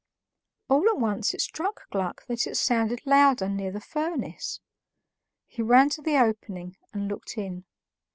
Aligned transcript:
All 0.67 0.89
at 0.89 0.97
once 0.97 1.31
it 1.35 1.41
struck 1.41 1.87
Gluck 1.91 2.25
that 2.25 2.47
it 2.47 2.55
sounded 2.57 3.05
louder 3.05 3.47
near 3.47 3.69
the 3.71 3.79
furnace. 3.79 4.59
He 5.45 5.61
ran 5.61 5.89
to 5.91 6.01
the 6.01 6.17
opening 6.17 6.75
and 6.91 7.07
looked 7.07 7.37
in. 7.37 7.65